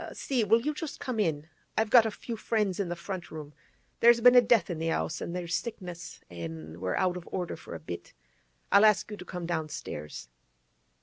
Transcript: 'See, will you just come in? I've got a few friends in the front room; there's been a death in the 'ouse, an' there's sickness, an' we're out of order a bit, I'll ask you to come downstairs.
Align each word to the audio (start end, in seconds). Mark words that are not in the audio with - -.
'See, 0.13 0.43
will 0.43 0.61
you 0.63 0.73
just 0.73 0.99
come 0.99 1.19
in? 1.19 1.47
I've 1.77 1.91
got 1.91 2.07
a 2.07 2.09
few 2.09 2.35
friends 2.35 2.79
in 2.79 2.89
the 2.89 2.95
front 2.95 3.29
room; 3.29 3.53
there's 3.99 4.19
been 4.19 4.33
a 4.33 4.41
death 4.41 4.71
in 4.71 4.79
the 4.79 4.89
'ouse, 4.89 5.21
an' 5.21 5.33
there's 5.33 5.53
sickness, 5.53 6.21
an' 6.27 6.79
we're 6.79 6.95
out 6.95 7.17
of 7.17 7.29
order 7.31 7.53
a 7.75 7.79
bit, 7.79 8.15
I'll 8.71 8.83
ask 8.83 9.11
you 9.11 9.17
to 9.17 9.25
come 9.25 9.45
downstairs. 9.45 10.27